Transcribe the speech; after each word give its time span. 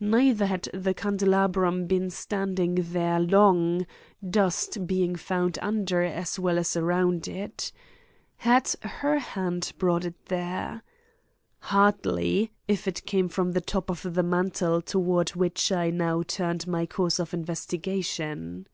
Neither 0.00 0.46
had 0.46 0.68
the 0.74 0.92
candelabrum 0.92 1.86
been 1.86 2.10
standing 2.10 2.74
there 2.80 3.20
long, 3.20 3.86
dust 4.28 4.88
being 4.88 5.14
found 5.14 5.56
under 5.62 6.02
as 6.02 6.36
well 6.36 6.58
as 6.58 6.76
around 6.76 7.28
it. 7.28 7.70
Had 8.38 8.74
her 8.82 9.20
hand 9.20 9.72
brought 9.78 10.04
it 10.04 10.26
there? 10.26 10.82
Hardly, 11.60 12.50
if 12.66 12.88
it 12.88 13.06
came 13.06 13.28
from 13.28 13.52
the 13.52 13.60
top 13.60 13.88
of 13.88 14.14
the 14.14 14.24
mantel 14.24 14.82
toward 14.82 15.28
which 15.36 15.70
I 15.70 15.90
now 15.90 16.24
turned 16.24 16.64
in 16.64 16.72
my 16.72 16.84
course 16.84 17.20
of 17.20 17.32
investigation. 17.32 18.66